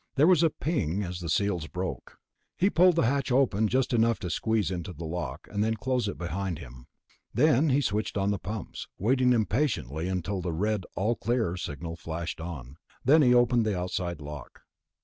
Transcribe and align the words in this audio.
There 0.15 0.25
was 0.25 0.41
a 0.41 0.49
ping 0.49 1.03
as 1.03 1.19
the 1.19 1.29
seals 1.29 1.67
broke. 1.67 2.17
He 2.57 2.71
pulled 2.71 2.95
the 2.95 3.03
hatch 3.03 3.31
open 3.31 3.67
just 3.67 3.93
enough 3.93 4.17
to 4.21 4.31
squeeze 4.31 4.71
into 4.71 4.93
the 4.93 5.05
lock, 5.05 5.47
then 5.55 5.75
closed 5.75 6.07
it 6.09 6.17
behind 6.17 6.57
him. 6.57 6.87
Then 7.35 7.69
he 7.69 7.81
switched 7.81 8.17
on 8.17 8.31
the 8.31 8.39
pumps, 8.39 8.87
waiting 8.97 9.31
impatiently 9.31 10.07
until 10.07 10.41
the 10.41 10.53
red 10.53 10.87
"all 10.95 11.15
clear" 11.15 11.55
signal 11.55 11.97
flashed 11.97 12.41
on. 12.41 12.77
Then 13.05 13.21
he 13.21 13.35
opened 13.35 13.63
the 13.63 13.77
outside 13.77 14.21
lock. 14.21 14.61